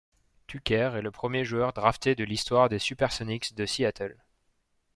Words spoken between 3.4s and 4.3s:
de Seattle.